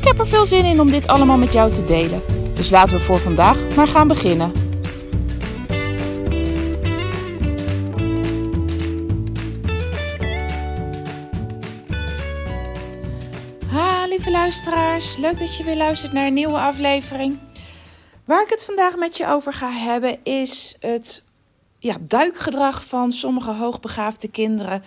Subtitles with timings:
[0.00, 2.22] Ik heb er veel zin in om dit allemaal met jou te delen.
[2.54, 4.52] Dus laten we voor vandaag maar gaan beginnen.
[13.66, 15.16] Ha, lieve luisteraars.
[15.16, 17.38] Leuk dat je weer luistert naar een nieuwe aflevering.
[18.24, 21.24] Waar ik het vandaag met je over ga hebben is het
[21.78, 24.82] ja, duikgedrag van sommige hoogbegaafde kinderen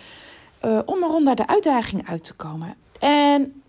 [0.64, 2.74] uh, om er onder de uitdaging uit te komen.
[2.98, 3.62] En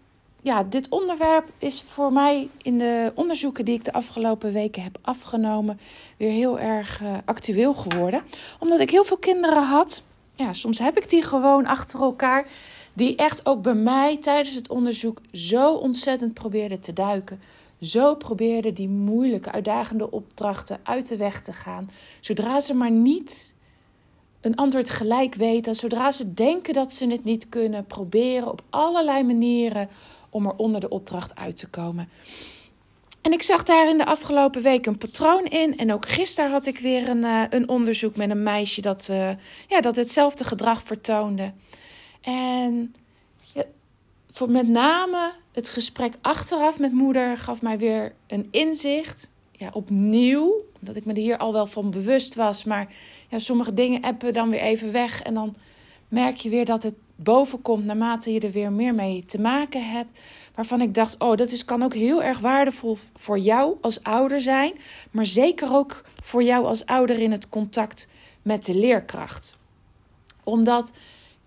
[0.45, 4.97] ja, dit onderwerp is voor mij in de onderzoeken die ik de afgelopen weken heb
[5.01, 5.79] afgenomen
[6.17, 8.23] weer heel erg uh, actueel geworden.
[8.59, 10.03] Omdat ik heel veel kinderen had.
[10.35, 12.47] Ja, soms heb ik die gewoon achter elkaar.
[12.93, 17.39] Die echt ook bij mij tijdens het onderzoek zo ontzettend probeerden te duiken.
[17.81, 21.89] Zo probeerden die moeilijke, uitdagende opdrachten uit de weg te gaan.
[22.19, 23.55] Zodra ze maar niet
[24.41, 29.23] een antwoord gelijk weten, zodra ze denken dat ze het niet kunnen, proberen op allerlei
[29.23, 29.89] manieren
[30.35, 32.09] om er onder de opdracht uit te komen.
[33.21, 35.77] En ik zag daar in de afgelopen week een patroon in.
[35.77, 39.29] En ook gisteren had ik weer een, uh, een onderzoek met een meisje dat, uh,
[39.67, 41.53] ja, dat hetzelfde gedrag vertoonde.
[42.21, 42.95] En
[43.53, 43.63] ja,
[44.29, 49.29] voor met name het gesprek achteraf met moeder gaf mij weer een inzicht.
[49.51, 52.63] Ja, opnieuw, omdat ik me er hier al wel van bewust was.
[52.63, 52.93] Maar
[53.29, 55.21] ja, sommige dingen appen dan weer even weg.
[55.21, 55.55] En dan
[56.07, 59.89] merk je weer dat het boven komt naarmate je er weer meer mee te maken
[59.89, 60.11] hebt.
[60.55, 64.41] Waarvan ik dacht, oh, dat is, kan ook heel erg waardevol voor jou als ouder
[64.41, 64.73] zijn.
[65.11, 68.07] Maar zeker ook voor jou als ouder in het contact
[68.41, 69.57] met de leerkracht.
[70.43, 70.91] Omdat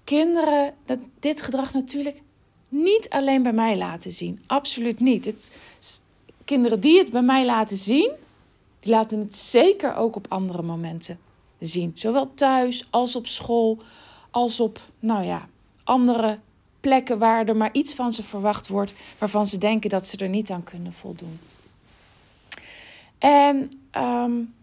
[0.05, 2.23] kinderen dat, dit gedrag natuurlijk
[2.69, 4.43] niet alleen bij mij laten zien.
[4.47, 5.25] Absoluut niet.
[5.25, 5.51] Het,
[6.45, 8.11] kinderen die het bij mij laten zien,
[8.81, 11.19] die laten het zeker ook op andere momenten
[11.59, 11.93] zien.
[11.95, 13.79] Zowel thuis als op school,
[14.31, 15.49] als op, nou ja,
[15.89, 16.39] andere
[16.81, 20.29] plekken waar er maar iets van ze verwacht wordt, waarvan ze denken dat ze er
[20.29, 21.41] niet aan kunnen voldoen.
[23.19, 24.55] En um,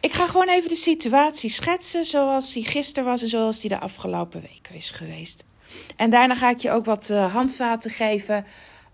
[0.00, 3.78] ik ga gewoon even de situatie schetsen zoals die gisteren was en zoals die de
[3.78, 5.44] afgelopen weken is geweest.
[5.96, 8.44] En daarna ga ik je ook wat uh, handvaten geven.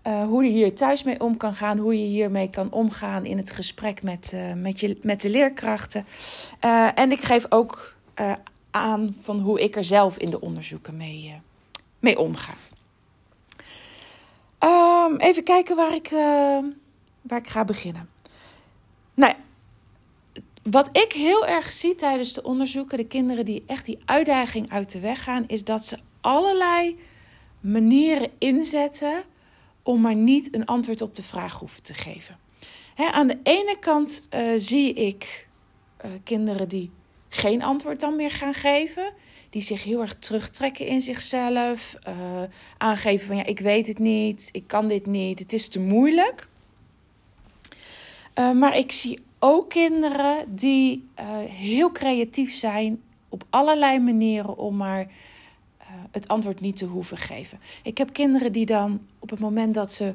[0.07, 1.77] Uh, hoe je hier thuis mee om kan gaan.
[1.77, 6.05] Hoe je hiermee kan omgaan in het gesprek met, uh, met, je, met de leerkrachten.
[6.95, 7.95] en ik geef ook
[8.71, 11.41] aan van hoe ik er zelf in de onderzoeken mee,
[12.03, 12.53] mee omga.
[14.59, 16.09] Um, even kijken waar ik,
[17.21, 18.09] waar ik ga beginnen.
[19.13, 19.33] Nou
[20.63, 24.91] wat ik heel erg zie tijdens de onderzoeken, de kinderen die echt die uitdaging uit
[24.91, 26.99] de weg gaan, is dat ze allerlei
[27.59, 29.23] manieren inzetten
[29.83, 32.37] om maar niet een antwoord op de vraag hoeven te geven.
[32.95, 35.47] aan de ene kant uh, zie ik
[36.05, 36.89] uh, kinderen die
[37.29, 39.13] geen antwoord dan meer gaan geven.
[39.53, 41.95] Die zich heel erg terugtrekken in zichzelf.
[42.07, 42.13] Uh,
[42.77, 46.47] aangeven van ja, ik weet het niet, ik kan dit niet, het is te moeilijk.
[48.35, 51.07] maar ik zie ook kinderen die
[51.47, 55.07] heel creatief zijn op allerlei manieren om maar
[56.11, 57.59] het antwoord niet te hoeven geven.
[57.83, 60.13] Ik heb kinderen die dan op het moment dat ze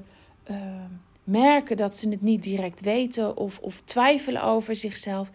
[1.29, 5.31] merken dat ze het niet direct weten of, of twijfelen over zichzelf,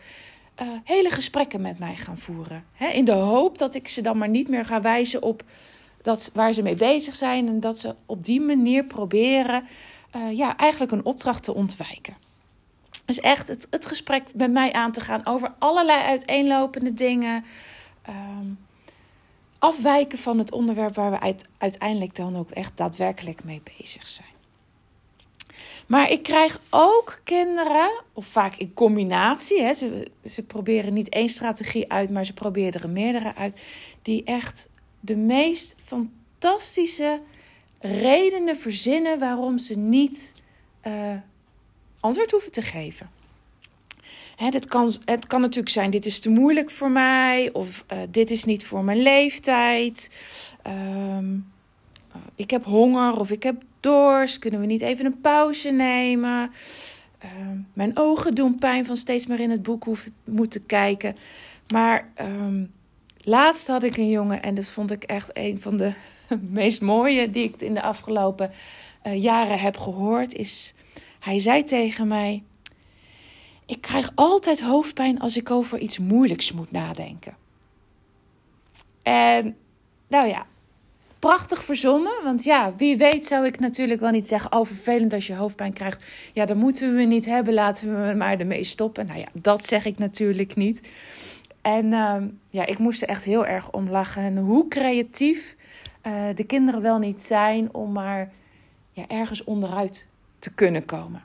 [0.62, 2.66] uh, hele gesprekken met mij gaan voeren.
[2.74, 5.44] Hè, in de hoop dat ik ze dan maar niet meer ga wijzen op
[6.02, 9.68] dat, waar ze mee bezig zijn en dat ze op die manier proberen
[10.32, 12.18] ja, eigenlijk een opdracht te ontwijken.
[13.06, 17.44] Dus echt het, het gesprek met mij aan te gaan over allerlei uiteenlopende dingen.
[18.10, 18.58] Um,
[19.60, 24.33] afwijken van het onderwerp waar we uiteindelijk dan ook echt daadwerkelijk mee bezig zijn.
[25.88, 31.30] Maar ik krijg ook kinderen, of vaak in combinatie, hè, ze, ze proberen niet één
[31.30, 33.64] strategie uit, maar ze proberen er meerdere uit,
[34.02, 34.70] die echt
[35.00, 37.20] de meest fantastische
[37.80, 40.34] redenen verzinnen waarom ze niet
[40.88, 41.16] uh,
[42.00, 43.10] antwoord hoeven te geven.
[44.36, 48.00] Hè, dit kan, het kan natuurlijk zijn: dit is te moeilijk voor mij, of uh,
[48.10, 50.10] dit is niet voor mijn leeftijd.
[50.68, 51.52] Um,
[52.36, 53.64] ik heb honger of ik heb
[54.40, 56.52] Kunnen we niet even een pauze nemen?
[57.24, 57.30] Uh,
[57.74, 61.16] mijn ogen doen pijn van steeds maar in het boek hoeven, moeten kijken.
[61.68, 62.72] Maar um,
[63.22, 65.94] laatst had ik een jongen en dat vond ik echt een van de
[66.60, 68.52] meest mooie die ik in de afgelopen
[69.08, 70.74] uh, jaren heb gehoord, is
[71.20, 72.44] hij zei tegen mij:
[73.66, 77.36] Ik krijg altijd hoofdpijn als ik over iets moeilijks moet nadenken.
[79.02, 79.56] En
[80.08, 80.46] nou ja,
[81.24, 82.24] prachtig verzonnen.
[82.24, 84.52] Want ja, wie weet zou ik natuurlijk wel niet zeggen...
[84.52, 86.04] oh, vervelend als je hoofdpijn krijgt.
[86.34, 87.54] Ja, dat moeten we niet hebben.
[87.54, 89.06] Laten we maar ermee stoppen.
[89.06, 90.82] Nou ja, dat zeg ik natuurlijk niet.
[91.62, 94.24] En ehm, ja, ik moest er echt heel erg om lachen.
[94.24, 95.56] En hoe creatief
[96.08, 97.74] uh, de kinderen wel niet zijn...
[97.74, 98.32] om maar
[98.92, 100.08] ja, ergens onderuit
[100.40, 101.22] te kunnen komen.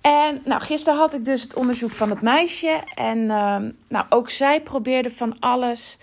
[0.00, 2.82] En nou, gisteren had ik dus het onderzoek van het meisje.
[2.94, 3.56] En uh,
[3.88, 5.98] nou, ook zij probeerde van alles.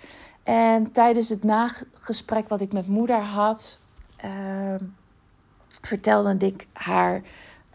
[0.45, 3.80] En tijdens het nagesprek wat ik met moeder had,
[4.25, 4.75] uh,
[5.81, 7.21] vertelde ik haar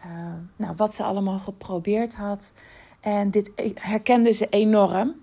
[0.05, 2.53] uh, nou, wat ze allemaal geprobeerd had.
[2.99, 5.15] En dit herkende ze enorm.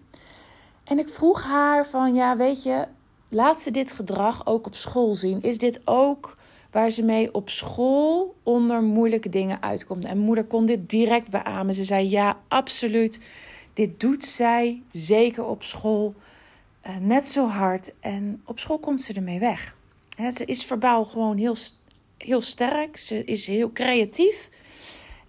[0.85, 2.87] En ik vroeg haar van, ja, weet je,
[3.29, 5.43] laat ze dit gedrag ook op school zien?
[5.43, 6.37] Is dit ook
[6.71, 10.05] waar ze mee op school onder moeilijke dingen uitkomt.
[10.05, 11.75] En moeder kon dit direct beamen.
[11.75, 13.21] Ze zei: Ja, absoluut.
[13.73, 16.15] Dit doet zij zeker op school
[16.89, 17.95] uh, net zo hard.
[18.01, 19.77] En op school komt ze ermee weg.
[20.35, 21.57] ze is verbaal gewoon heel,
[22.17, 22.97] heel sterk.
[22.97, 24.49] Ze is heel creatief.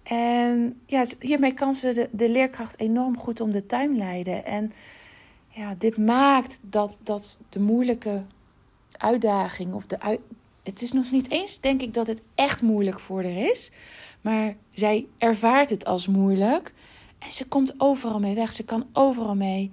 [0.02, 4.44] En ja, hiermee kan ze de, de leerkracht enorm goed om de tuin leiden.
[4.44, 4.72] En
[5.48, 8.22] ja, dit maakt dat, dat de moeilijke
[8.96, 10.20] uitdaging of de, uit,
[10.62, 13.72] het is nog niet eens, denk ik, dat het echt moeilijk voor haar is.
[14.20, 16.72] Maar zij ervaart het als moeilijk.
[17.18, 18.52] En ze komt overal mee weg.
[18.52, 19.70] Ze kan overal mee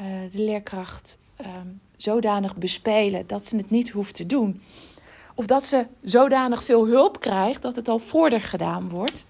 [0.00, 4.62] uh, de leerkracht um, zodanig bespelen dat ze het niet hoeft te doen.
[5.34, 9.26] Of dat ze zodanig veel hulp krijgt dat het al voorder gedaan wordt.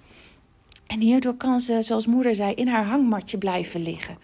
[0.87, 4.19] En hierdoor kan ze, zoals moeder zei, in haar hangmatje blijven liggen.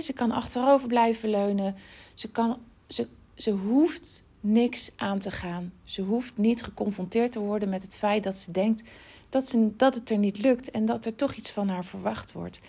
[0.00, 1.76] Ze kan achterover blijven leunen.
[2.14, 5.72] Ze, kan, ze, ze hoeft niks aan te gaan.
[5.84, 8.82] Ze hoeft niet geconfronteerd te worden met het feit dat ze denkt
[9.28, 12.32] dat, ze, dat het er niet lukt en dat er toch iets van haar verwacht
[12.32, 12.60] wordt.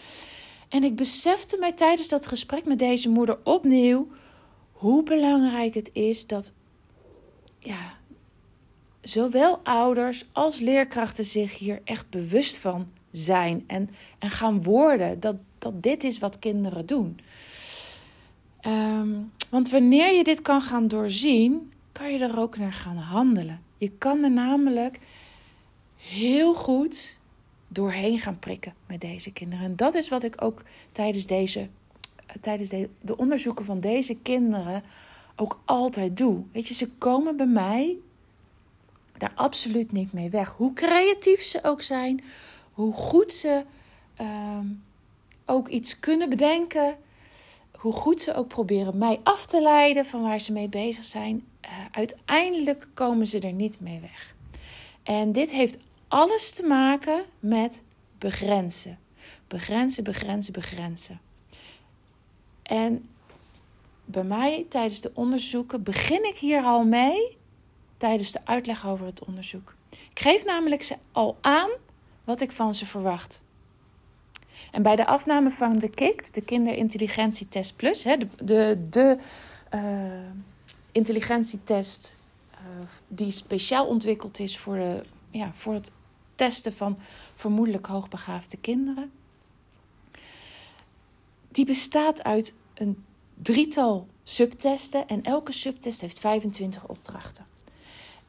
[0.69, 4.07] En ik besefte mij tijdens dat gesprek met deze moeder opnieuw
[4.71, 6.53] hoe belangrijk het is dat
[7.59, 7.93] ja,
[9.01, 13.89] zowel ouders als leerkrachten zich hier echt bewust van zijn en,
[14.19, 17.19] en gaan worden dat, dat dit is wat kinderen doen.
[18.67, 23.61] Um, want wanneer je dit kan gaan doorzien, kan je er ook naar gaan handelen.
[23.77, 24.99] Je kan er namelijk
[25.95, 27.19] heel goed
[27.75, 29.65] doorheen gaan prikken met deze kinderen.
[29.65, 31.67] En dat is wat ik ook tijdens, deze,
[32.41, 34.83] tijdens de, de onderzoeken van deze kinderen
[35.35, 36.43] ook altijd doe.
[36.51, 37.95] Weet je, ze komen bij mij
[39.17, 40.49] daar absoluut niet mee weg.
[40.49, 42.23] Hoe creatief ze ook zijn,
[42.73, 43.63] hoe goed ze
[44.21, 44.59] uh,
[45.45, 46.97] ook iets kunnen bedenken
[47.85, 51.43] hoe goed ze ook proberen mij af te leiden van waar ze mee bezig zijn,
[51.65, 54.35] uh, uiteindelijk komen ze er niet mee weg.
[55.03, 57.83] En dit heeft alles te maken met
[58.17, 58.99] begrenzen.
[59.47, 61.19] Begrenzen, begrenzen, begrenzen.
[62.63, 63.09] En
[64.05, 67.37] bij mij tijdens de onderzoeken begin ik hier al mee
[67.97, 69.75] tijdens de uitleg over het onderzoek.
[69.89, 71.69] Ik geef namelijk ze al aan
[72.23, 73.41] wat ik van ze verwacht.
[74.71, 79.17] En bij de afname van de KICT, de Kinderintelligentietest Plus, hè, de, de,
[79.73, 79.81] uh,
[80.91, 82.15] intelligentietest
[82.51, 82.57] uh,
[83.07, 85.03] die speciaal ontwikkeld is voor, de,
[85.37, 85.91] ja, voor het
[86.35, 86.97] testen van
[87.35, 89.11] vermoedelijk hoogbegaafde kinderen.
[91.51, 97.45] Die bestaat uit een drietal subtesten en elke subtest heeft 25 opdrachten.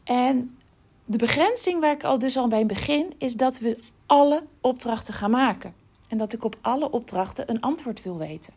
[0.05, 0.59] En
[1.05, 5.31] de begrenzing waar ik al dus al bij begin is dat we alle opdrachten gaan
[5.31, 5.75] maken.
[6.09, 8.53] En dat ik op alle opdrachten een antwoord wil weten.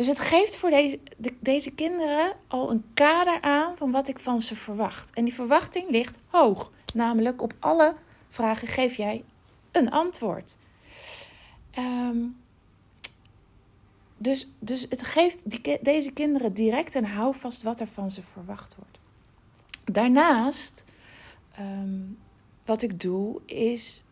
[0.00, 0.98] Dus het geeft voor deze,
[1.40, 5.10] deze kinderen al een kader aan van wat ik van ze verwacht.
[5.14, 6.72] En die verwachting ligt hoog.
[6.94, 7.94] Namelijk op alle
[8.28, 9.24] vragen geef jij
[9.70, 10.56] een antwoord.
[11.78, 12.40] Um,
[14.16, 15.38] dus, dus het geeft
[15.84, 19.00] deze kinderen direct een houvast wat er van ze verwacht wordt.
[19.84, 20.84] Daarnaast,
[21.58, 22.18] um,
[22.64, 24.04] wat ik doe, is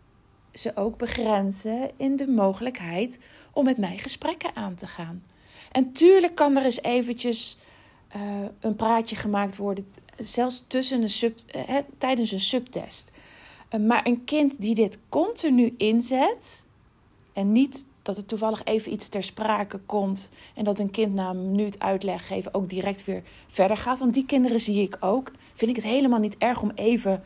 [0.52, 3.18] ze ook begrenzen in de mogelijkheid
[3.52, 5.22] om met mij gesprekken aan te gaan.
[5.72, 7.58] En tuurlijk kan er eens eventjes
[8.16, 8.22] uh,
[8.60, 13.12] een praatje gemaakt worden, zelfs tussen een sub, uh, tijdens een subtest.
[13.70, 16.66] Uh, maar een kind die dit continu inzet
[17.32, 21.30] en niet dat er toevallig even iets ter sprake komt en dat een kind na
[21.30, 23.98] een minuut uitleg geven ook direct weer verder gaat.
[23.98, 25.32] Want die kinderen zie ik ook.
[25.54, 27.24] Vind ik het helemaal niet erg om even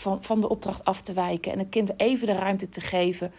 [0.00, 3.32] van, van de opdracht af te wijken en het kind even de ruimte te geven.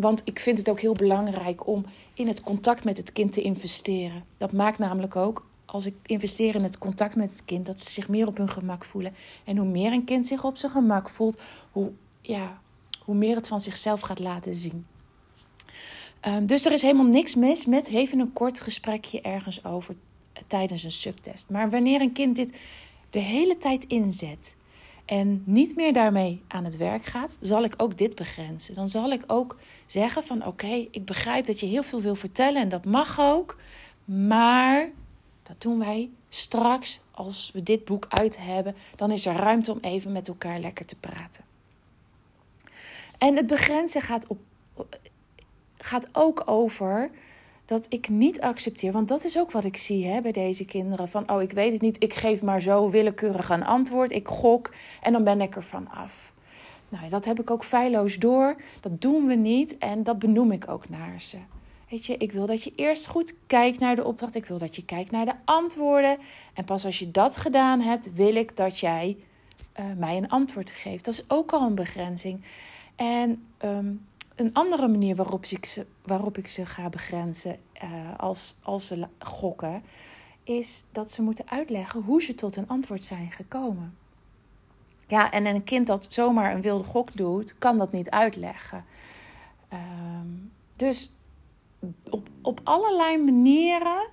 [0.00, 3.42] Want ik vind het ook heel belangrijk om in het contact met het kind te
[3.42, 4.24] investeren.
[4.36, 7.90] Dat maakt namelijk ook als ik investeer in het contact met het kind, dat ze
[7.90, 9.14] zich meer op hun gemak voelen.
[9.44, 11.40] En hoe meer een kind zich op zijn gemak voelt,
[11.72, 11.90] hoe,
[12.20, 12.60] ja,
[13.04, 14.86] hoe meer het van zichzelf gaat laten zien.
[16.26, 19.94] Um, dus er is helemaal niks mis met even een kort gesprekje ergens over
[20.46, 21.50] tijdens een subtest.
[21.50, 22.56] Maar wanneer een kind dit
[23.10, 24.56] de hele tijd inzet
[25.08, 28.74] en niet meer daarmee aan het werk gaat, zal ik ook dit begrenzen.
[28.74, 32.62] Dan zal ik ook zeggen van oké, ik begrijp dat je heel veel wil vertellen
[32.62, 33.56] en dat mag ook,
[34.04, 34.88] maar
[35.42, 39.78] dat doen wij straks als we dit boek uit hebben, dan is er ruimte om
[39.80, 41.44] even met elkaar lekker te praten.
[43.18, 44.38] En het begrenzen gaat, op,
[45.76, 47.10] gaat ook over
[47.68, 51.08] dat ik niet accepteer, want dat is ook wat ik zie hè, bij deze kinderen.
[51.08, 54.74] Van, oh, ik weet het niet, ik geef maar zo willekeurig een antwoord, ik gok
[55.02, 56.32] en dan ben ik er van af.
[56.88, 60.68] Nou, dat heb ik ook feilloos door, dat doen we niet en dat benoem ik
[60.68, 61.36] ook naar ze.
[61.88, 64.76] Weet je, ik wil dat je eerst goed kijkt naar de opdracht, ik wil dat
[64.76, 66.18] je kijkt naar de antwoorden.
[66.54, 69.16] En pas als je dat gedaan hebt, wil ik dat jij
[69.80, 71.04] uh, mij een antwoord geeft.
[71.04, 72.40] Dat is ook al een begrenzing.
[72.96, 74.06] En um,
[74.38, 79.06] een andere manier waarop ik ze, waarop ik ze ga begrenzen uh, als, als ze
[79.18, 79.82] gokken,
[80.44, 83.96] is dat ze moeten uitleggen hoe ze tot een antwoord zijn gekomen.
[85.06, 88.84] Ja, en een kind dat zomaar een wilde gok doet, kan dat niet uitleggen.
[89.72, 91.14] Um, dus
[92.10, 94.06] op, op allerlei manieren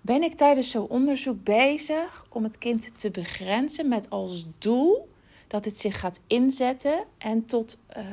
[0.00, 5.08] ben ik tijdens zo'n onderzoek bezig om het kind te begrenzen met als doel
[5.46, 7.78] dat het zich gaat inzetten en tot.
[7.96, 8.04] Uh,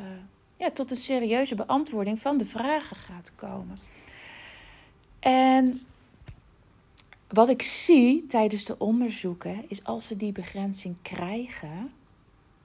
[0.72, 3.78] tot een serieuze beantwoording van de vragen gaat komen.
[5.20, 5.82] En
[7.28, 11.92] wat ik zie tijdens de onderzoeken is als ze die begrenzing krijgen,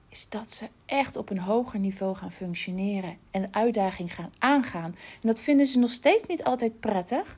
[0.09, 4.95] is dat ze echt op een hoger niveau gaan functioneren en uitdaging gaan aangaan.
[5.21, 7.37] En dat vinden ze nog steeds niet altijd prettig.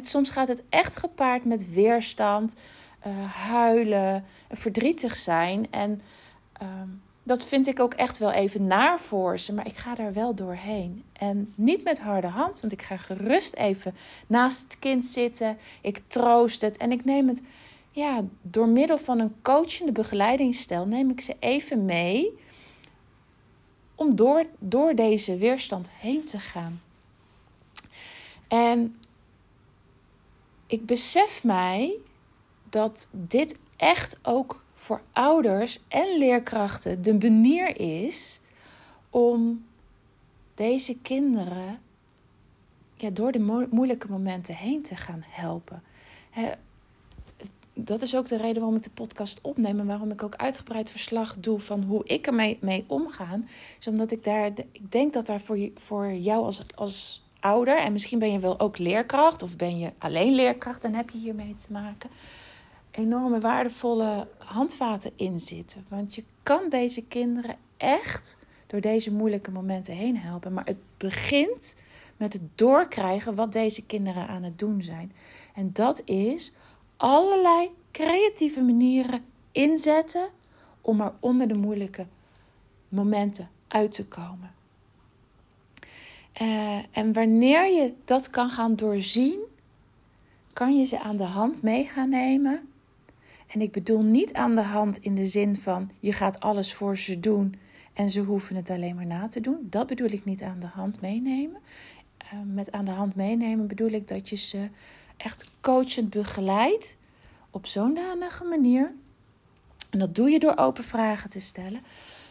[0.00, 2.54] Soms gaat het echt gepaard met weerstand,
[3.06, 5.70] uh, huilen, verdrietig zijn.
[5.70, 6.02] En
[6.62, 9.52] um, dat vind ik ook echt wel even naar voor ze.
[9.52, 11.04] Maar ik ga daar wel doorheen.
[11.12, 13.94] En niet met harde hand, want ik ga gerust even
[14.26, 15.58] naast het kind zitten.
[15.80, 17.42] Ik troost het en ik neem het,
[17.90, 22.38] ja, door middel van een coachende begeleidingsstijl, neem ik ze even mee.
[23.94, 26.82] Om door, door deze weerstand heen te gaan.
[28.48, 28.96] En
[30.66, 31.94] ik besef mij
[32.68, 38.40] dat dit echt ook voor ouders en leerkrachten de manier is
[39.10, 39.64] om
[40.54, 41.80] deze kinderen
[42.96, 45.82] ja, door de moeilijke momenten heen te gaan helpen.
[47.74, 50.90] dat is ook de reden waarom ik de podcast opneem en waarom ik ook uitgebreid
[50.90, 53.40] verslag doe van hoe ik ermee mee omga.
[53.78, 57.92] Is omdat ik daar, ik denk dat daar voor, voor jou als, als ouder, en
[57.92, 61.54] misschien ben je wel ook leerkracht of ben je alleen leerkracht en heb je hiermee
[61.54, 62.10] te maken
[62.90, 65.84] enorme waardevolle handvaten in zitten.
[65.88, 70.52] Want je kan deze kinderen echt door deze moeilijke momenten heen helpen.
[70.52, 71.76] Maar het begint
[72.16, 75.12] met het doorkrijgen wat deze kinderen aan het doen zijn.
[75.54, 76.52] En dat is
[76.96, 80.28] allerlei creatieve manieren inzetten
[80.80, 82.06] om er onder de moeilijke
[82.88, 84.50] momenten uit te komen.
[86.42, 89.38] Uh, en wanneer je dat kan gaan doorzien,
[90.52, 92.69] kan je ze aan de hand mee gaan nemen
[93.52, 96.96] en ik bedoel niet aan de hand in de zin van je gaat alles voor
[96.96, 97.54] ze doen
[97.92, 99.66] en ze hoeven het alleen maar na te doen.
[99.70, 101.60] Dat bedoel ik niet aan de hand meenemen.
[102.24, 104.68] Uh, met aan de hand meenemen bedoel ik dat je ze
[105.16, 106.96] echt coachend begeleidt
[107.50, 108.92] op zo'n danige manier.
[109.90, 111.80] En dat doe je door open vragen te stellen,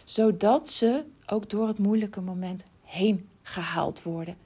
[0.04, 4.38] zodat ze ook door het moeilijke moment heen gehaald worden.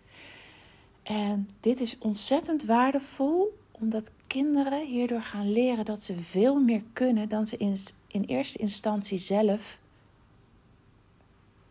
[1.03, 7.29] En dit is ontzettend waardevol omdat kinderen hierdoor gaan leren dat ze veel meer kunnen
[7.29, 7.75] dan ze in,
[8.07, 9.79] in eerste instantie zelf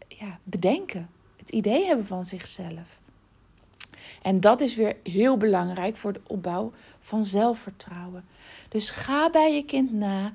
[0.08, 1.08] ja, bedenken.
[1.36, 3.00] Het idee hebben van zichzelf.
[4.22, 8.24] En dat is weer heel belangrijk voor de opbouw van zelfvertrouwen.
[8.68, 10.32] Dus ga bij je kind na.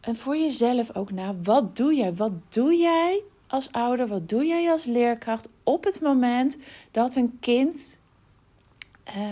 [0.00, 1.34] En voor jezelf ook na.
[1.42, 2.14] Wat doe jij?
[2.14, 4.08] Wat doe jij als ouder?
[4.08, 6.58] Wat doe jij als leerkracht op het moment
[6.90, 8.00] dat een kind
[9.16, 9.30] uh,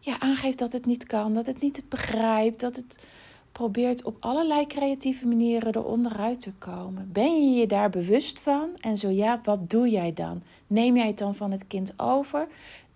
[0.00, 3.06] ja, aangeeft dat het niet kan, dat het niet begrijpt, dat het
[3.52, 7.12] probeert op allerlei creatieve manieren eronder uit te komen.
[7.12, 8.68] Ben je je daar bewust van?
[8.80, 10.42] En zo ja, wat doe jij dan?
[10.66, 12.46] Neem jij het dan van het kind over?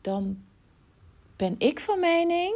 [0.01, 0.39] Dan
[1.37, 2.55] ben ik van mening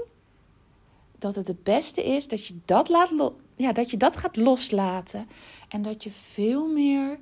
[1.18, 3.12] dat het het beste is dat je dat, laat
[3.56, 5.28] ja, dat, je dat gaat loslaten.
[5.68, 7.18] En dat je veel meer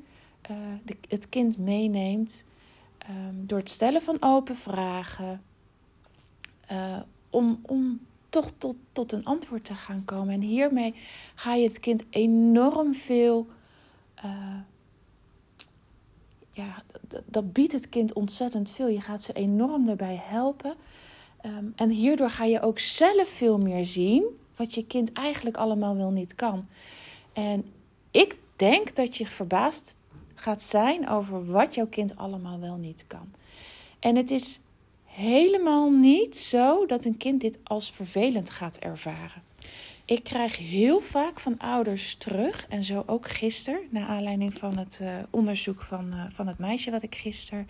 [0.84, 2.44] de, het kind meeneemt
[3.10, 5.42] um, door het stellen van open vragen.
[6.72, 6.98] Uh,
[7.36, 10.34] om, om toch tot, tot een antwoord te gaan komen.
[10.34, 10.94] En hiermee
[11.34, 13.46] ga je het kind enorm veel.
[14.24, 14.54] Uh,
[16.50, 16.82] ja,
[17.26, 18.88] dat, biedt het kind ontzettend veel.
[18.88, 20.74] Je gaat ze enorm daarbij helpen.
[21.46, 24.24] Um, en hierdoor ga je ook zelf veel meer zien
[24.56, 26.66] wat je kind eigenlijk allemaal wel niet kan.
[27.32, 27.64] En
[28.10, 29.96] ik denk dat je verbaasd
[30.34, 33.32] gaat zijn over wat jouw kind allemaal wel niet kan.
[33.98, 34.60] En het is
[35.16, 39.42] helemaal niet zo dat een kind dit als vervelend gaat ervaren.
[40.04, 44.98] Ik krijg heel vaak van ouders terug, en zo ook gisteren, naar aanleiding van het
[45.02, 47.68] uh, onderzoek van, uh, van het meisje wat ik gisteren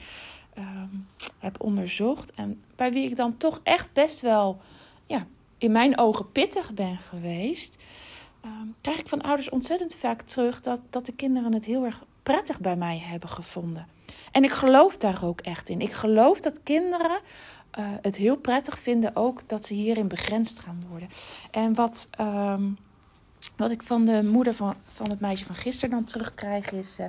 [0.58, 1.06] um,
[1.38, 2.32] heb onderzocht.
[2.32, 4.60] En bij wie ik dan toch echt best wel,
[5.06, 5.26] ja,
[5.58, 7.76] in mijn ogen pittig ben geweest.
[8.44, 12.04] Um, krijg ik van ouders ontzettend vaak terug dat, dat de kinderen het heel erg
[12.22, 13.86] prettig bij mij hebben gevonden.
[14.36, 15.80] En ik geloof daar ook echt in.
[15.80, 17.20] Ik geloof dat kinderen
[17.78, 21.08] uh, het heel prettig vinden ook dat ze hierin begrensd gaan worden.
[21.50, 22.78] En wat, um,
[23.56, 26.98] wat ik van de moeder van, van het meisje van gisteren dan terugkrijg is...
[27.00, 27.06] Uh,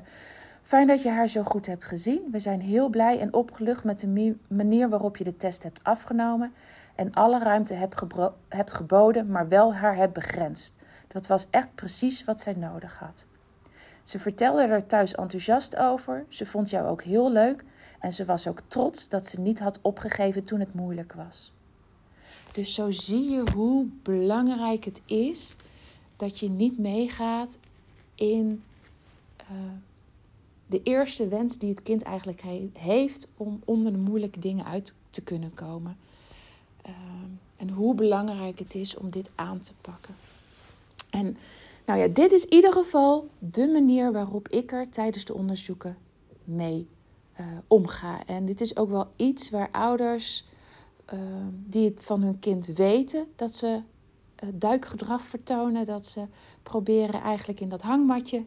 [0.64, 2.22] Fijn dat je haar zo goed hebt gezien.
[2.32, 6.54] We zijn heel blij en opgelucht met de manier waarop je de test hebt afgenomen
[6.96, 7.96] en alle ruimte hebt,
[8.50, 10.76] hebt geboden, maar wel haar hebt begrensd.
[11.08, 13.28] Dat was echt precies wat zij nodig had.
[14.08, 16.26] Ze vertelde er thuis enthousiast over.
[16.30, 17.64] Ze vond jou ook heel leuk
[18.00, 21.52] en ze was ook trots dat ze niet had opgegeven toen het moeilijk was.
[22.52, 25.56] Dus zo zie je hoe belangrijk het is
[26.16, 27.60] dat je niet meegaat
[28.16, 28.64] in
[29.42, 29.48] uh,
[30.68, 32.42] de eerste wens die het kind eigenlijk
[32.74, 35.98] heeft om onder de moeilijke dingen uit te kunnen komen.
[36.86, 36.94] Uh,
[37.58, 40.16] en hoe belangrijk het is om dit aan te pakken.
[41.10, 41.38] En
[41.88, 45.98] nou ja, dit is in ieder geval de manier waarop ik er tijdens de onderzoeken
[46.44, 46.88] mee
[47.40, 48.26] uh, omga.
[48.26, 50.46] En dit is ook wel iets waar ouders
[51.14, 51.20] uh,
[51.66, 56.26] die het van hun kind weten dat ze uh, duikgedrag vertonen, dat ze
[56.64, 58.46] proberen eigenlijk in dat hangmatje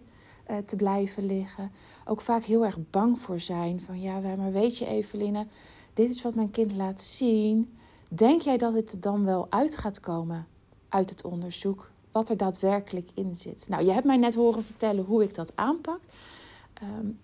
[0.66, 1.72] te blijven liggen,
[2.04, 3.80] ook vaak heel erg bang voor zijn.
[3.80, 5.46] Van ja, maar weet je, Eveline,
[5.94, 7.76] dit is wat mijn kind laat zien.
[8.08, 10.46] Denk jij dat het er dan wel uit gaat komen
[10.88, 11.89] uit het onderzoek?
[12.12, 13.66] Wat er daadwerkelijk in zit.
[13.68, 16.00] Nou, je hebt mij net horen vertellen hoe ik dat aanpak.
[16.82, 17.18] Um,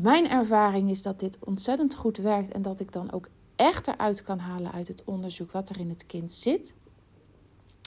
[0.00, 4.22] mijn ervaring is dat dit ontzettend goed werkt en dat ik dan ook echt eruit
[4.22, 6.74] kan halen uit het onderzoek wat er in het kind zit.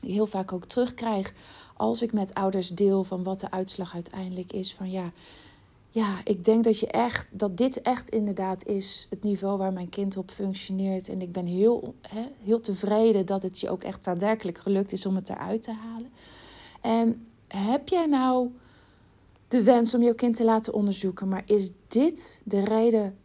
[0.06, 1.34] Heel vaak ook terugkrijg
[1.76, 4.74] als ik met ouders deel van wat de uitslag uiteindelijk is.
[4.74, 5.12] Van ja,
[5.90, 9.90] ja, ik denk dat, je echt, dat dit echt inderdaad is het niveau waar mijn
[9.90, 11.10] kind op functioneert.
[11.10, 11.96] En ik ben heel,
[12.44, 16.10] heel tevreden dat het je ook echt daadwerkelijk gelukt is om het eruit te halen.
[16.82, 18.52] En heb jij nou
[19.48, 21.28] de wens om jouw kind te laten onderzoeken.
[21.28, 23.18] Maar is dit de reden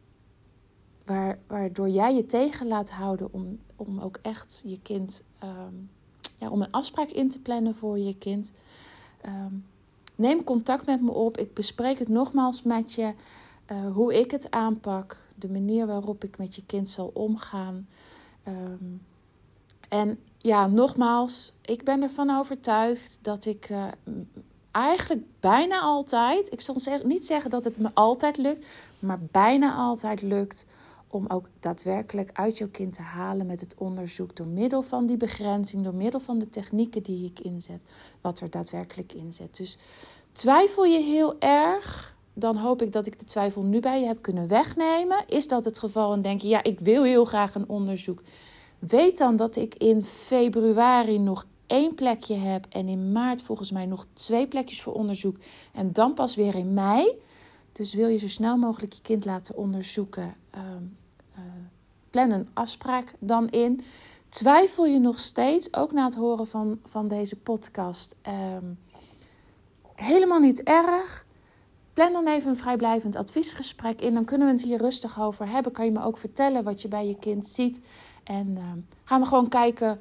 [1.04, 5.90] waar, waardoor jij je tegen laat houden om, om ook echt je kind, um,
[6.38, 8.52] ja, om een afspraak in te plannen voor je kind?
[9.26, 9.64] Um,
[10.16, 11.38] neem contact met me op.
[11.38, 13.12] Ik bespreek het nogmaals met je.
[13.72, 17.88] Uh, hoe ik het aanpak, de manier waarop ik met je kind zal omgaan.
[19.88, 23.84] En ja, nogmaals, ik ben ervan overtuigd dat ik uh,
[24.70, 28.66] eigenlijk bijna altijd, ik zal niet zeggen dat het me altijd lukt,
[28.98, 30.66] maar bijna altijd lukt
[31.08, 35.16] om ook daadwerkelijk uit jouw kind te halen met het onderzoek door middel van die
[35.16, 37.82] begrenzing, door middel van de technieken die ik inzet,
[38.20, 39.56] wat er daadwerkelijk in zit.
[39.56, 39.78] Dus
[40.32, 44.22] twijfel je heel erg, dan hoop ik dat ik de twijfel nu bij je heb
[44.22, 45.24] kunnen wegnemen.
[45.26, 48.22] Is dat het geval en denk je, ja, ik wil heel graag een onderzoek.
[48.88, 53.86] Weet dan dat ik in februari nog één plekje heb en in maart volgens mij
[53.86, 55.36] nog twee plekjes voor onderzoek
[55.72, 57.20] en dan pas weer in mei.
[57.72, 60.96] Dus wil je zo snel mogelijk je kind laten onderzoeken, um,
[61.34, 61.40] uh,
[62.10, 63.80] plan een afspraak dan in.
[64.28, 68.16] Twijfel je nog steeds, ook na het horen van, van deze podcast,
[68.56, 68.78] um,
[69.94, 71.26] helemaal niet erg.
[71.92, 74.14] Plan dan even een vrijblijvend adviesgesprek in.
[74.14, 75.72] Dan kunnen we het hier rustig over hebben.
[75.72, 77.80] Kan je me ook vertellen wat je bij je kind ziet.
[78.24, 78.72] En uh,
[79.04, 80.00] gaan we gewoon kijken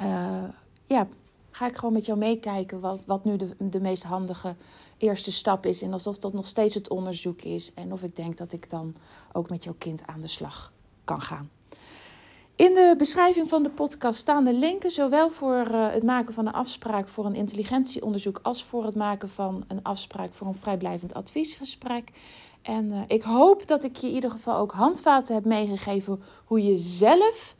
[0.00, 0.44] uh,
[0.86, 1.08] ja,
[1.50, 4.54] ga ik gewoon met jou meekijken wat, wat nu de, de meest handige
[4.98, 5.82] eerste stap is.
[5.82, 7.74] En alsof dat nog steeds het onderzoek is.
[7.74, 8.96] En of ik denk dat ik dan
[9.32, 10.72] ook met jouw kind aan de slag
[11.04, 11.50] kan gaan.
[12.56, 16.46] In de beschrijving van de podcast staan de linken, zowel voor uh, het maken van
[16.46, 21.14] een afspraak voor een intelligentieonderzoek als voor het maken van een afspraak voor een vrijblijvend
[21.14, 22.10] adviesgesprek.
[22.66, 26.62] En uh, ik hoop dat ik je in ieder geval ook handvaten heb meegegeven hoe
[26.62, 27.54] je zelf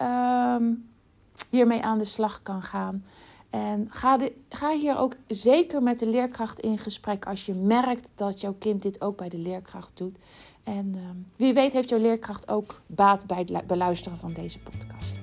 [0.00, 0.56] uh,
[1.50, 3.04] hiermee aan de slag kan gaan.
[3.50, 4.18] En ga,
[4.48, 8.82] ga hier ook zeker met de leerkracht in gesprek als je merkt dat jouw kind
[8.82, 10.16] dit ook bij de leerkracht doet.
[10.64, 11.00] En uh,
[11.36, 15.20] wie weet heeft jouw leerkracht ook baat bij het beluisteren van deze podcast.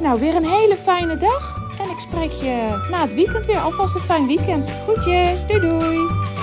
[0.00, 1.56] Nou, weer een hele fijne dag.
[1.80, 3.58] En ik spreek je na het weekend weer.
[3.58, 4.70] Alvast een fijn weekend.
[4.70, 5.46] Groetjes.
[5.46, 6.37] Doei doei.